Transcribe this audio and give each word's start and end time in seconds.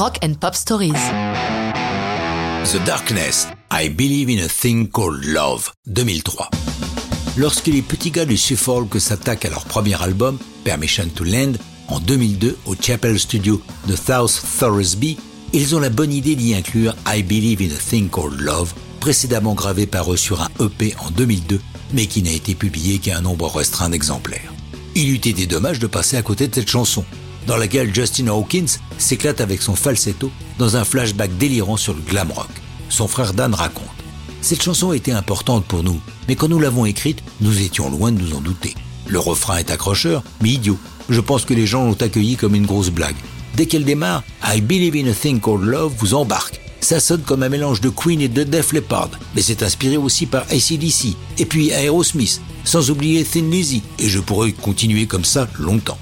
Rock 0.00 0.16
and 0.24 0.32
Pop 0.40 0.54
Stories. 0.54 0.94
The 2.64 2.82
Darkness, 2.86 3.48
I 3.70 3.90
Believe 3.90 4.30
in 4.30 4.42
a 4.42 4.48
Thing 4.48 4.88
Called 4.88 5.26
Love, 5.26 5.70
2003. 5.88 6.48
Lorsque 7.36 7.66
les 7.66 7.82
petits 7.82 8.10
gars 8.10 8.24
du 8.24 8.38
Suffolk 8.38 8.98
s'attaquent 8.98 9.44
à 9.44 9.50
leur 9.50 9.66
premier 9.66 10.02
album, 10.02 10.38
Permission 10.64 11.06
to 11.14 11.24
Land, 11.24 11.52
en 11.88 12.00
2002 12.00 12.56
au 12.64 12.74
Chapel 12.80 13.20
Studio 13.20 13.60
de 13.88 13.94
South 13.94 14.40
Thoresby, 14.58 15.18
ils 15.52 15.76
ont 15.76 15.80
la 15.80 15.90
bonne 15.90 16.14
idée 16.14 16.34
d'y 16.34 16.54
inclure 16.54 16.94
I 17.06 17.22
Believe 17.22 17.60
in 17.60 17.74
a 17.74 17.78
Thing 17.78 18.08
Called 18.08 18.40
Love, 18.40 18.72
précédemment 19.00 19.52
gravé 19.52 19.86
par 19.86 20.10
eux 20.10 20.16
sur 20.16 20.40
un 20.40 20.48
EP 20.60 20.94
en 20.98 21.10
2002, 21.10 21.60
mais 21.92 22.06
qui 22.06 22.22
n'a 22.22 22.32
été 22.32 22.54
publié 22.54 23.00
qu'à 23.00 23.18
un 23.18 23.20
nombre 23.20 23.54
restreint 23.54 23.90
d'exemplaires. 23.90 24.54
Il 24.94 25.10
eût 25.10 25.16
été 25.16 25.46
dommage 25.46 25.78
de 25.78 25.86
passer 25.86 26.16
à 26.16 26.22
côté 26.22 26.48
de 26.48 26.54
cette 26.54 26.70
chanson, 26.70 27.04
dans 27.46 27.56
laquelle 27.56 27.94
Justin 27.94 28.28
Hawkins 28.28 28.78
s'éclate 28.98 29.40
avec 29.40 29.62
son 29.62 29.74
falsetto 29.74 30.30
dans 30.58 30.76
un 30.76 30.84
flashback 30.84 31.36
délirant 31.38 31.76
sur 31.76 31.94
le 31.94 32.02
glam 32.02 32.30
rock. 32.30 32.50
Son 32.88 33.08
frère 33.08 33.34
Dan 33.34 33.54
raconte. 33.54 33.86
Cette 34.42 34.62
chanson 34.62 34.92
était 34.92 35.12
importante 35.12 35.64
pour 35.64 35.82
nous, 35.82 36.00
mais 36.28 36.34
quand 36.34 36.48
nous 36.48 36.60
l'avons 36.60 36.86
écrite, 36.86 37.22
nous 37.40 37.60
étions 37.60 37.90
loin 37.90 38.12
de 38.12 38.20
nous 38.20 38.34
en 38.34 38.40
douter. 38.40 38.74
Le 39.06 39.18
refrain 39.18 39.58
est 39.58 39.70
accrocheur, 39.70 40.22
mais 40.40 40.50
idiot. 40.50 40.78
Je 41.08 41.20
pense 41.20 41.44
que 41.44 41.54
les 41.54 41.66
gens 41.66 41.84
l'ont 41.84 42.00
accueilli 42.00 42.36
comme 42.36 42.54
une 42.54 42.66
grosse 42.66 42.90
blague. 42.90 43.16
Dès 43.56 43.66
qu'elle 43.66 43.84
démarre, 43.84 44.22
I 44.44 44.60
Believe 44.60 44.96
in 44.96 45.10
a 45.10 45.14
Thing 45.14 45.40
Called 45.40 45.64
Love 45.64 45.92
vous 45.98 46.14
embarque. 46.14 46.60
Ça 46.80 47.00
sonne 47.00 47.22
comme 47.22 47.42
un 47.42 47.48
mélange 47.48 47.80
de 47.80 47.90
Queen 47.90 48.20
et 48.20 48.28
de 48.28 48.42
Def 48.42 48.72
Leppard, 48.72 49.10
mais 49.34 49.42
c'est 49.42 49.62
inspiré 49.62 49.96
aussi 49.96 50.24
par 50.26 50.42
ACDC, 50.50 51.14
et 51.38 51.44
puis 51.44 51.70
Aerosmith, 51.70 52.40
sans 52.64 52.90
oublier 52.90 53.22
Thin 53.24 53.50
Lizzy, 53.50 53.82
et 53.98 54.08
je 54.08 54.18
pourrais 54.18 54.52
continuer 54.52 55.06
comme 55.06 55.24
ça 55.24 55.48
longtemps. 55.58 55.98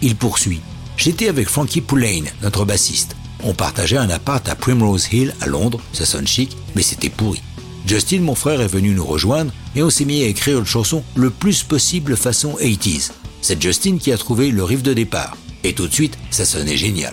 Il 0.00 0.16
poursuit. 0.16 0.60
J'étais 0.96 1.28
avec 1.28 1.48
Frankie 1.48 1.80
Poulain, 1.80 2.22
notre 2.42 2.64
bassiste. 2.64 3.16
On 3.42 3.52
partageait 3.52 3.96
un 3.96 4.10
appart 4.10 4.48
à 4.48 4.54
Primrose 4.54 5.08
Hill 5.12 5.34
à 5.40 5.46
Londres, 5.46 5.80
ça 5.92 6.06
sonne 6.06 6.26
chic, 6.26 6.56
mais 6.74 6.82
c'était 6.82 7.10
pourri. 7.10 7.42
Justin, 7.86 8.20
mon 8.20 8.34
frère, 8.34 8.60
est 8.62 8.68
venu 8.68 8.94
nous 8.94 9.04
rejoindre 9.04 9.52
et 9.76 9.82
on 9.82 9.90
s'est 9.90 10.06
mis 10.06 10.22
à 10.22 10.26
écrire 10.26 10.58
une 10.58 10.64
chanson 10.64 11.02
le 11.14 11.28
plus 11.30 11.62
possible 11.62 12.16
façon 12.16 12.56
80s. 12.58 13.10
C'est 13.42 13.60
Justin 13.60 13.98
qui 13.98 14.12
a 14.12 14.16
trouvé 14.16 14.50
le 14.50 14.64
riff 14.64 14.82
de 14.82 14.94
départ. 14.94 15.36
Et 15.64 15.74
tout 15.74 15.86
de 15.86 15.92
suite, 15.92 16.16
ça 16.30 16.46
sonnait 16.46 16.78
génial. 16.78 17.12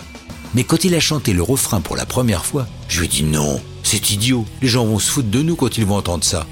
Mais 0.54 0.64
quand 0.64 0.84
il 0.86 0.96
a 0.96 1.00
chanté 1.00 1.34
le 1.34 1.44
refrain 1.44 1.82
pour 1.82 1.98
la 1.98 2.06
première 2.06 2.46
fois, 2.46 2.68
je 2.88 3.00
lui 3.00 3.08
ai 3.08 3.09
dit 3.09 3.24
non, 3.24 3.62
c'est 3.84 4.12
idiot, 4.12 4.46
les 4.62 4.68
gens 4.68 4.86
vont 4.86 5.00
se 5.00 5.12
foutre 5.12 5.30
de 5.30 5.42
nous 5.42 5.56
quand 5.56 5.78
ils 5.78 5.86
vont 5.86 5.98
entendre 5.98 6.24
ça. 6.24 6.46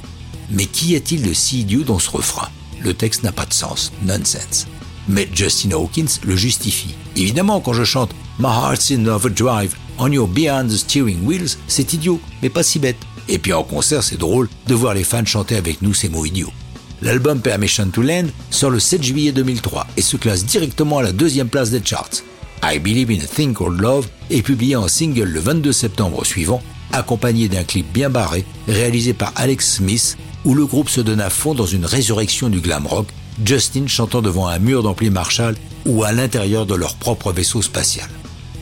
Mais 0.52 0.66
qu'y 0.66 0.96
a-t-il 0.96 1.22
de 1.22 1.34
si 1.34 1.62
idiot 1.62 1.84
dans 1.84 2.00
ce 2.00 2.10
refrain? 2.10 2.50
Le 2.82 2.94
texte 2.94 3.24
n'a 3.24 3.32
pas 3.32 3.46
de 3.46 3.54
sens, 3.54 3.92
nonsense. 4.04 4.68
Mais 5.10 5.28
Justin 5.34 5.72
Hawkins 5.72 6.20
le 6.24 6.36
justifie. 6.36 6.96
Évidemment, 7.16 7.60
quand 7.60 7.74
je 7.74 7.84
chante 7.84 8.12
My 8.38 8.46
Heart's 8.46 8.92
in 8.92 9.06
Overdrive, 9.08 9.76
On 9.98 10.12
Your 10.12 10.28
Behind 10.28 10.70
the 10.70 10.78
Steering 10.78 11.26
Wheels, 11.26 11.58
c'est 11.68 11.92
idiot, 11.94 12.22
mais 12.42 12.50
pas 12.50 12.64
si 12.64 12.80
bête. 12.80 12.96
Et 13.28 13.40
puis 13.40 13.52
en 13.52 13.64
concert, 13.64 14.04
c'est 14.04 14.18
drôle 14.18 14.48
de 14.68 14.76
voir 14.76 14.94
les 14.94 15.04
fans 15.04 15.26
chanter 15.26 15.56
avec 15.56 15.82
nous 15.82 15.94
ces 15.94 16.10
mots 16.10 16.26
idiots. 16.26 16.54
L'album 17.02 17.42
Permission 17.42 17.90
to 17.90 18.02
Land 18.02 18.28
sort 18.52 18.70
le 18.70 18.80
7 18.80 19.02
juillet 19.02 19.32
2003 19.32 19.88
et 19.98 20.02
se 20.02 20.16
classe 20.16 20.46
directement 20.46 21.00
à 21.00 21.04
la 21.04 21.12
deuxième 21.12 21.50
place 21.50 21.72
des 21.72 21.82
charts. 21.84 22.24
I 22.64 22.78
Believe 22.78 23.10
in 23.10 23.24
a 23.24 23.28
Thing 23.28 23.54
Called 23.54 23.80
Love 23.80 24.08
est 24.30 24.42
publié 24.42 24.76
en 24.76 24.88
single 24.88 25.24
le 25.30 25.40
22 25.40 25.72
septembre 25.72 26.26
suivant, 26.26 26.62
accompagné 26.92 27.48
d'un 27.48 27.64
clip 27.64 27.92
bien 27.92 28.10
barré 28.10 28.46
réalisé 28.68 29.14
par 29.14 29.32
Alex 29.36 29.76
Smith, 29.78 30.18
où 30.46 30.54
le 30.54 30.66
groupe 30.66 30.90
se 30.90 31.02
donne 31.02 31.22
à 31.22 31.30
fond 31.30 31.54
dans 31.56 31.66
une 31.66 31.86
résurrection 31.86 32.50
du 32.50 32.60
glam 32.60 32.86
rock, 32.86 33.08
Justin 33.46 33.88
chantant 33.88 34.22
devant 34.22 34.48
un 34.48 34.60
mur 34.60 34.84
d'ampli 34.84 35.10
Marshall 35.10 35.56
ou 35.86 36.04
à 36.04 36.12
l'intérieur 36.12 36.66
de 36.66 36.76
leur 36.76 36.96
propre 36.96 37.32
vaisseau 37.32 37.62
spatial. 37.62 38.10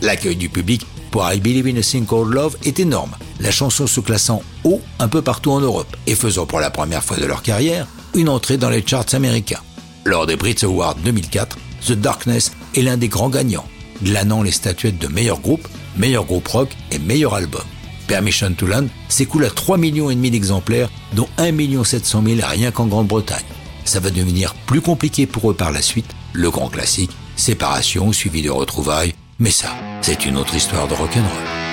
L'accueil 0.01 0.35
du 0.35 0.49
public 0.49 0.85
pour 1.11 1.31
I 1.31 1.39
Believe 1.39 1.67
in 1.67 1.79
a 1.79 1.81
Thing 1.81 2.05
Called 2.05 2.33
Love 2.33 2.57
est 2.63 2.79
énorme, 2.79 3.15
la 3.39 3.51
chanson 3.51 3.87
se 3.87 3.99
classant 3.99 4.43
haut 4.63 4.81
un 4.99 5.07
peu 5.07 5.21
partout 5.21 5.51
en 5.51 5.59
Europe 5.59 5.95
et 6.05 6.15
faisant 6.15 6.45
pour 6.45 6.59
la 6.59 6.69
première 6.69 7.03
fois 7.03 7.17
de 7.17 7.25
leur 7.25 7.41
carrière 7.41 7.87
une 8.13 8.29
entrée 8.29 8.57
dans 8.57 8.69
les 8.69 8.85
charts 8.85 9.13
américains. 9.13 9.61
Lors 10.05 10.25
des 10.25 10.35
Brit 10.35 10.57
Awards 10.63 10.95
2004, 10.95 11.57
The 11.85 11.93
Darkness 11.93 12.51
est 12.75 12.81
l'un 12.81 12.97
des 12.97 13.07
grands 13.07 13.29
gagnants, 13.29 13.67
glanant 14.03 14.43
les 14.43 14.51
statuettes 14.51 14.99
de 14.99 15.07
meilleur 15.07 15.39
groupe, 15.39 15.67
meilleur 15.95 16.25
groupe 16.25 16.47
rock 16.47 16.69
et 16.91 16.99
meilleur 16.99 17.33
album. 17.33 17.63
Permission 18.07 18.53
to 18.53 18.65
Land 18.67 18.87
s'écoule 19.09 19.45
à 19.45 19.49
3 19.49 19.77
millions 19.77 20.09
d'exemplaires, 20.09 20.89
dont 21.13 21.27
1 21.37 21.83
700 21.83 22.23
000 22.25 22.39
rien 22.47 22.71
qu'en 22.71 22.87
Grande-Bretagne. 22.87 23.43
Ça 23.87 24.01
va 24.01 24.09
devenir 24.09 24.53
plus 24.53 24.81
compliqué 24.81 25.25
pour 25.25 25.49
eux 25.49 25.53
par 25.53 25.71
la 25.71 25.81
suite, 25.81 26.13
le 26.33 26.51
grand 26.51 26.67
classique, 26.67 27.15
séparation 27.37 28.11
suivi 28.11 28.41
de 28.41 28.49
retrouvailles, 28.49 29.15
mais 29.39 29.49
ça, 29.49 29.69
c'est 30.01 30.25
une 30.25 30.35
autre 30.35 30.55
histoire 30.55 30.89
de 30.89 30.93
rock'n'roll. 30.93 31.66